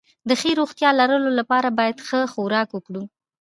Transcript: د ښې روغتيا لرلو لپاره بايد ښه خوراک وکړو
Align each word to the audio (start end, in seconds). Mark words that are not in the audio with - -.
د 0.29 0.31
ښې 0.39 0.51
روغتيا 0.59 0.89
لرلو 0.99 1.31
لپاره 1.39 1.75
بايد 1.79 1.97
ښه 2.07 2.19
خوراک 2.33 2.69
وکړو 2.73 3.03